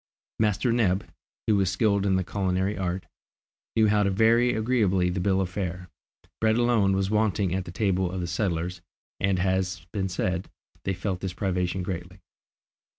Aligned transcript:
Master 0.39 0.71
Neb, 0.73 1.05
who 1.45 1.57
was 1.57 1.69
skilled 1.69 2.07
in 2.07 2.15
the 2.15 2.23
culinary 2.23 2.75
art, 2.75 3.05
knew 3.75 3.87
how 3.87 4.01
to 4.01 4.09
vary 4.09 4.51
agreeably 4.55 5.11
the 5.11 5.19
bill 5.19 5.39
of 5.39 5.47
fare. 5.51 5.89
Bread 6.39 6.57
alone 6.57 6.95
was 6.95 7.11
wanting 7.11 7.53
at 7.53 7.65
the 7.65 7.71
table 7.71 8.09
of 8.11 8.19
the 8.19 8.25
settlers, 8.25 8.81
and 9.19 9.39
as 9.41 9.43
has 9.77 9.85
been 9.93 10.09
said, 10.09 10.49
they 10.85 10.95
felt 10.95 11.19
this 11.19 11.33
privation 11.33 11.83
greatly. 11.83 12.19